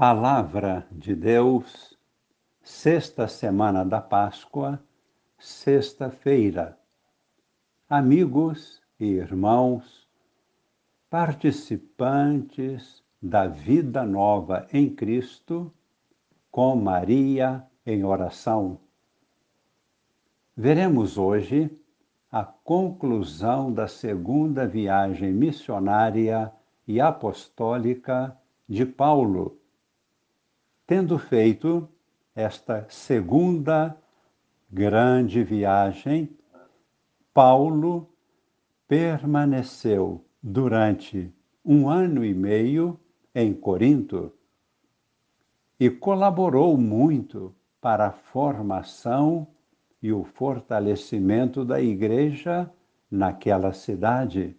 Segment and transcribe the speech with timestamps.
[0.00, 1.94] Palavra de Deus,
[2.62, 4.82] sexta semana da Páscoa,
[5.38, 6.78] sexta-feira.
[7.86, 10.08] Amigos e irmãos,
[11.10, 15.70] participantes da vida nova em Cristo,
[16.50, 18.80] com Maria em oração.
[20.56, 21.78] Veremos hoje
[22.32, 26.50] a conclusão da segunda viagem missionária
[26.88, 28.34] e apostólica
[28.66, 29.59] de Paulo
[30.90, 31.88] Tendo feito
[32.34, 33.96] esta segunda
[34.68, 36.36] grande viagem,
[37.32, 38.12] Paulo
[38.88, 41.32] permaneceu durante
[41.64, 42.98] um ano e meio
[43.32, 44.32] em Corinto
[45.78, 49.46] e colaborou muito para a formação
[50.02, 52.68] e o fortalecimento da igreja
[53.08, 54.56] naquela cidade.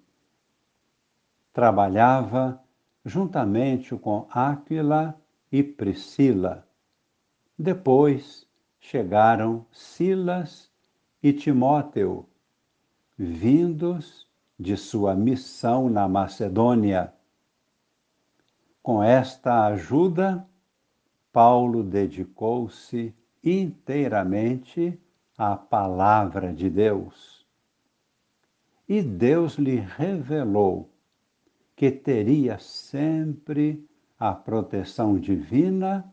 [1.51, 2.63] Trabalhava
[3.03, 5.20] juntamente com Áquila
[5.51, 6.67] e Priscila.
[7.57, 8.47] Depois
[8.79, 10.71] chegaram Silas
[11.21, 12.25] e Timóteo,
[13.17, 14.27] vindos
[14.57, 17.13] de sua missão na Macedônia.
[18.81, 20.47] Com esta ajuda,
[21.31, 24.99] Paulo dedicou-se inteiramente
[25.37, 27.45] à palavra de Deus.
[28.87, 30.89] E Deus lhe revelou
[31.75, 33.87] que teria sempre
[34.21, 36.05] a proteção divina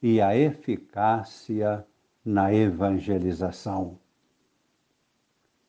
[0.00, 1.84] e a eficácia
[2.24, 3.98] na evangelização.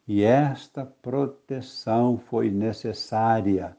[0.08, 3.75] E esta proteção foi necessária,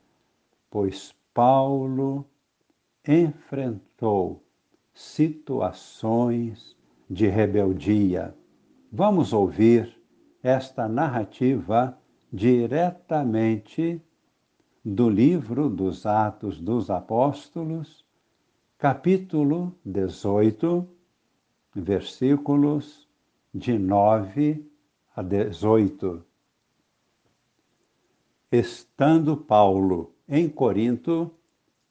[0.69, 2.29] pois Paulo
[3.07, 4.43] enfrentou
[4.93, 6.77] situações
[7.09, 8.35] de rebeldia.
[8.91, 9.97] Vamos ouvir
[10.43, 11.97] esta narrativa
[12.33, 14.03] diretamente
[14.85, 18.05] do livro dos Atos dos Apóstolos,
[18.79, 20.89] capítulo 18,
[21.75, 23.09] versículos
[23.53, 24.65] de 9
[25.17, 26.25] a 18.
[28.53, 31.31] Estando Paulo em Corinto,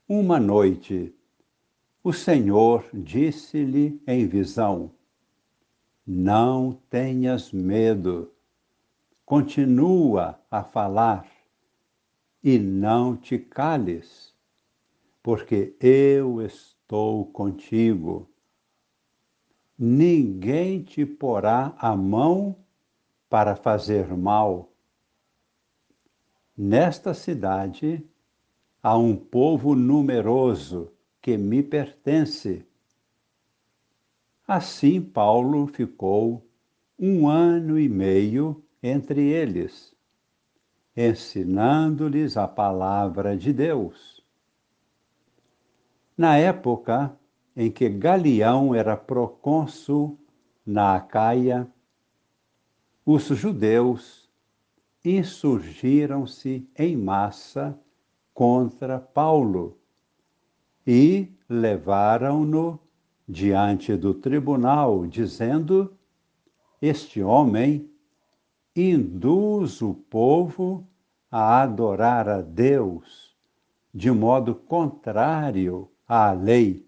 [0.08, 1.14] uma noite,
[2.02, 4.92] o Senhor disse-lhe em visão:
[6.06, 8.32] Não tenhas medo,
[9.26, 11.37] continua a falar
[12.50, 14.34] e não te cales,
[15.22, 18.26] porque eu estou contigo.
[19.78, 22.56] Ninguém te porá a mão
[23.30, 24.72] para fazer mal.
[26.58, 28.02] Nesta cidade
[28.82, 30.90] há um povo numeroso
[31.22, 32.66] que me pertence.
[34.48, 36.48] Assim Paulo ficou
[36.98, 39.97] um ano e meio entre eles
[40.98, 44.26] ensinando-lhes a palavra de Deus.
[46.18, 47.16] Na época
[47.56, 50.18] em que Galião era procônsul
[50.66, 51.68] na Acaia,
[53.06, 54.28] os judeus
[55.06, 57.80] insurgiram-se em massa
[58.34, 59.78] contra Paulo
[60.86, 62.80] e levaram-no
[63.28, 65.96] diante do tribunal, dizendo:
[66.82, 67.90] Este homem
[68.82, 70.88] induz o povo
[71.32, 73.36] a adorar a Deus
[73.94, 76.88] de modo contrário à lei.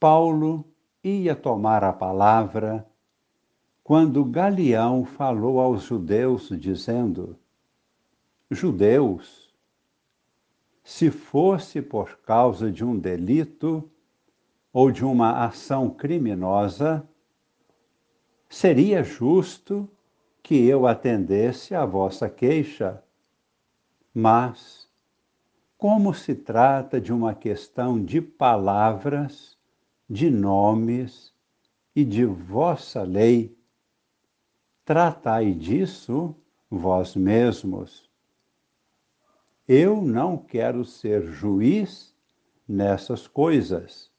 [0.00, 0.64] Paulo
[1.04, 2.84] ia tomar a palavra
[3.84, 7.36] quando Galião falou aos judeus, dizendo:
[8.50, 9.54] Judeus,
[10.82, 13.88] se fosse por causa de um delito
[14.72, 17.06] ou de uma ação criminosa,
[18.48, 19.88] seria justo
[20.42, 23.02] que eu atendesse à vossa queixa.
[24.12, 24.88] Mas,
[25.78, 29.56] como se trata de uma questão de palavras,
[30.08, 31.32] de nomes
[31.94, 33.56] e de vossa lei,
[34.84, 36.34] tratai disso
[36.70, 38.10] vós mesmos.
[39.68, 42.14] Eu não quero ser juiz
[42.66, 44.10] nessas coisas.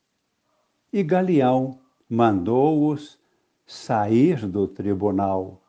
[0.91, 3.19] E Galeão mandou-os
[3.65, 5.62] sair do tribunal.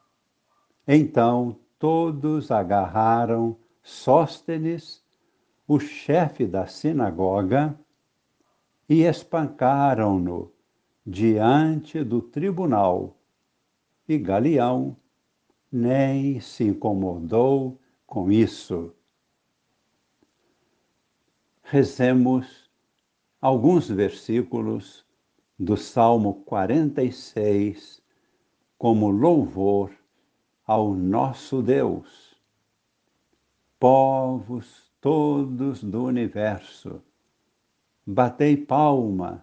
[0.87, 5.05] Então todos agarraram Sóstenes,
[5.67, 7.79] o chefe da sinagoga,
[8.89, 10.53] e espancaram-no
[11.07, 13.17] diante do tribunal.
[14.09, 14.97] E Galião
[15.73, 18.95] nem se incomodou com isso.
[21.63, 22.71] Rezemos
[23.41, 25.05] alguns versículos
[25.59, 28.03] do Salmo 46
[28.77, 29.91] como louvor
[30.67, 32.35] ao nosso Deus.
[33.79, 37.03] Povos todos do universo,
[38.07, 39.43] batei palmas,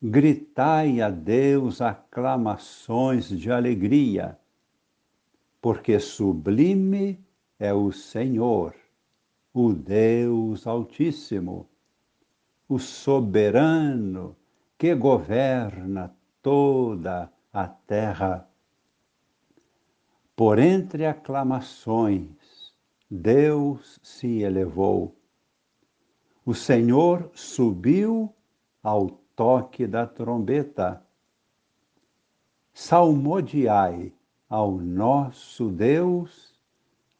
[0.00, 4.38] gritai a Deus aclamações de alegria,
[5.60, 7.18] porque sublime
[7.58, 8.74] é o Senhor,
[9.52, 11.68] o Deus Altíssimo,
[12.68, 14.36] o soberano
[14.78, 18.48] que governa toda a terra.
[20.38, 22.72] Por entre aclamações,
[23.10, 25.16] Deus se elevou.
[26.46, 28.32] O Senhor subiu
[28.80, 31.04] ao toque da trombeta.
[32.72, 34.14] Salmodiai
[34.48, 36.54] ao nosso Deus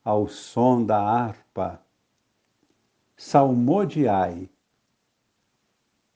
[0.04, 1.82] ao som da harpa.
[3.16, 4.48] Salmodiai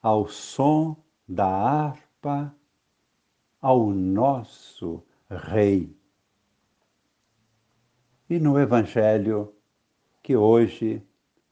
[0.01, 0.97] ao som
[1.27, 2.55] da harpa
[3.61, 6.01] ao nosso Rei.
[8.33, 9.53] E no Evangelho,
[10.23, 11.07] que hoje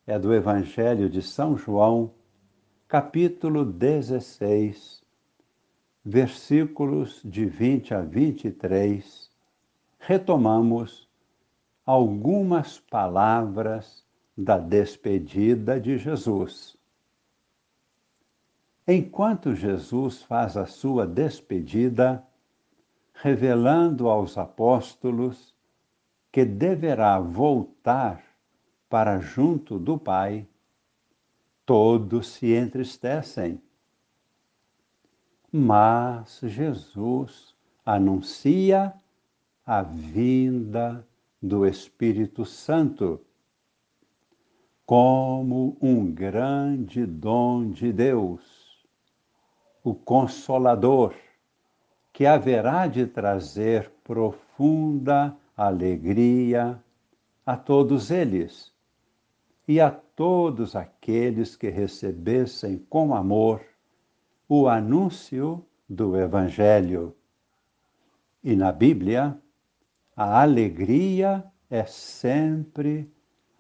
[0.07, 2.15] é do Evangelho de São João,
[2.89, 5.05] capítulo 16,
[6.03, 9.31] versículos de 20 a 23,
[9.99, 11.07] retomamos
[11.85, 14.03] algumas palavras
[14.35, 16.79] da despedida de Jesus.
[18.89, 22.27] Enquanto Jesus faz a sua despedida,
[23.13, 25.50] revelando aos apóstolos
[26.33, 28.23] que deverá voltar
[28.89, 30.47] para junto do Pai,
[31.67, 33.61] todos se entristecem.
[35.53, 37.55] Mas Jesus
[37.85, 38.95] anuncia
[39.67, 41.07] a vinda
[41.43, 43.21] do Espírito Santo
[44.91, 48.85] como um grande dom de Deus,
[49.85, 51.15] o Consolador,
[52.13, 55.37] que haverá de trazer profunda
[55.67, 56.83] alegria
[57.45, 58.73] a todos eles
[59.69, 63.61] e a todos aqueles que recebessem com amor
[64.49, 67.15] o anúncio do Evangelho.
[68.43, 69.39] E na Bíblia,
[70.17, 73.13] a alegria é sempre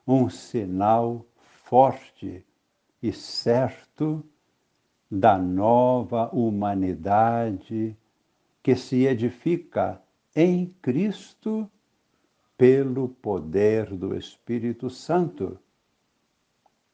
[0.07, 2.47] um sinal forte
[3.03, 4.25] e certo
[5.11, 7.95] da nova humanidade
[8.63, 10.03] que se edifica
[10.35, 11.71] em Cristo
[12.61, 15.59] pelo poder do Espírito Santo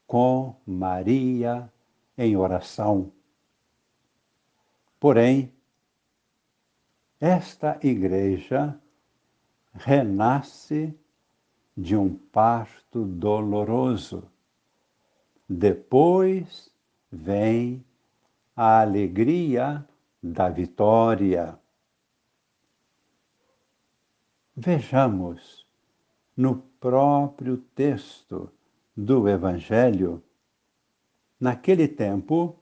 [0.07, 1.69] com Maria
[2.17, 3.11] em oração.
[4.97, 5.51] Porém,
[7.19, 8.79] esta igreja
[9.73, 10.97] renasce
[11.75, 14.23] de um parto doloroso.
[15.49, 16.71] Depois
[17.11, 17.83] vem
[18.55, 19.85] a alegria
[20.23, 21.59] da vitória.
[24.59, 25.67] Vejamos
[26.35, 28.51] no próprio texto
[28.95, 30.23] do Evangelho,
[31.39, 32.55] naquele tempo,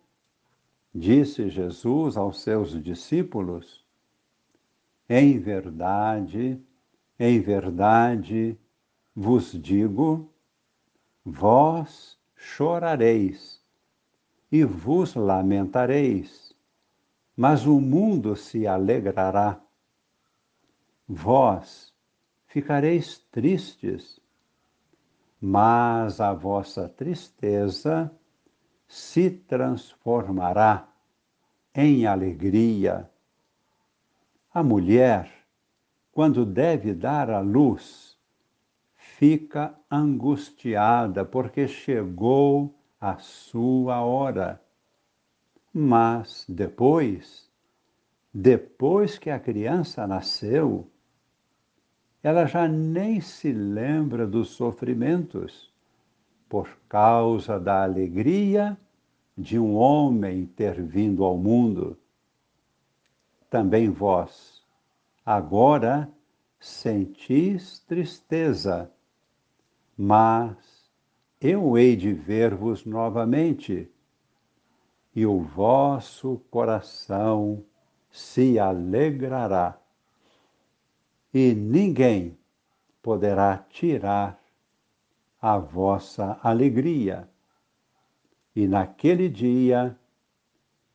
[0.93, 3.81] disse Jesus aos seus discípulos:
[5.07, 6.61] Em verdade,
[7.17, 8.59] em verdade
[9.15, 10.29] vos digo,
[11.23, 13.63] vós chorareis
[14.51, 16.53] e vos lamentareis,
[17.37, 19.64] mas o mundo se alegrará.
[21.07, 21.93] Vós
[22.47, 24.19] ficareis tristes,
[25.39, 28.11] mas a vossa tristeza
[28.87, 30.87] se transformará
[31.75, 33.07] em alegria.
[34.51, 35.31] A mulher,
[36.11, 38.17] quando deve dar à luz,
[38.95, 44.59] fica angustiada porque chegou a sua hora.
[45.71, 47.47] Mas depois,
[48.33, 50.89] depois que a criança nasceu,
[52.25, 55.71] ela já nem se lembra dos sofrimentos
[56.49, 58.75] por causa da alegria
[59.37, 61.95] de um homem ter vindo ao mundo.
[63.47, 64.65] Também vós,
[65.23, 66.09] agora
[66.59, 68.91] sentis tristeza,
[69.95, 70.89] mas
[71.39, 73.87] eu hei de ver-vos novamente,
[75.15, 77.63] e o vosso coração
[78.09, 79.79] se alegrará
[81.35, 82.35] e ninguém
[83.03, 84.41] poderá tirar
[85.41, 87.29] a vossa alegria.
[88.55, 89.99] E naquele dia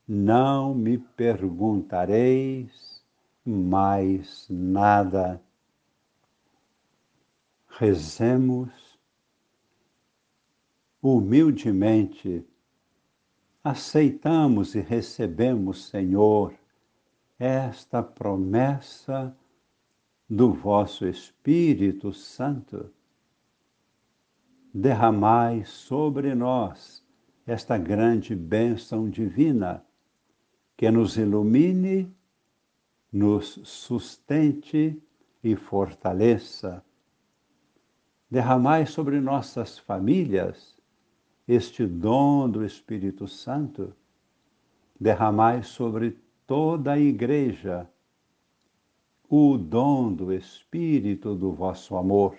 [0.08, 3.04] não me perguntareis
[3.44, 5.42] mais nada.
[7.68, 8.98] Rezemos
[11.02, 12.42] humildemente,
[13.62, 16.54] aceitamos e recebemos, Senhor,
[17.38, 19.36] esta promessa
[20.30, 22.88] do vosso Espírito Santo,
[24.72, 27.04] derramai sobre nós
[27.44, 29.84] esta grande bênção divina
[30.76, 32.14] que nos ilumine,
[33.12, 35.02] nos sustente
[35.42, 36.84] e fortaleça.
[38.30, 40.80] Derramai sobre nossas famílias
[41.48, 43.92] este dom do Espírito Santo.
[44.98, 47.90] Derramai sobre toda a Igreja
[49.32, 52.36] o dom do Espírito do vosso amor.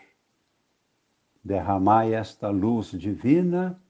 [1.41, 3.81] Derramai esta luz divina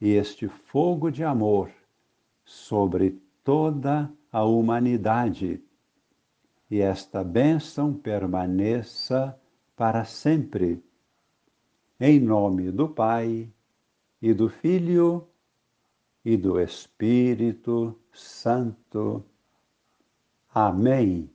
[0.00, 1.68] e este fogo de amor
[2.44, 5.60] sobre toda a humanidade,
[6.70, 9.36] e esta bênção permaneça
[9.76, 10.80] para sempre.
[11.98, 13.52] Em nome do Pai,
[14.20, 15.26] e do Filho,
[16.24, 19.24] e do Espírito Santo.
[20.54, 21.28] Amém.